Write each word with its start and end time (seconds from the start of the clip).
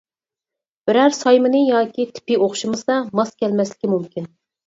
بىرەر 0.89 1.13
سايمىنى 1.17 1.59
ياكى 1.65 2.07
تىپى 2.15 2.39
ئوخشىمىسا 2.45 2.97
ماس 3.21 3.37
كەلمەسلىكى 3.43 3.93
مۇمكىن. 3.95 4.27